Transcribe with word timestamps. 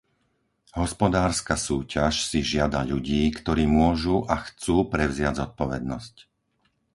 Hospodárska 0.83 1.53
súťaž 1.67 2.13
si 2.29 2.39
žiada 2.51 2.81
ľudí, 2.91 3.23
ktorí 3.39 3.63
môžu 3.79 4.15
a 4.25 4.35
chcú 4.47 4.75
prevziať 4.93 5.33
zodpovednosť. 5.45 6.15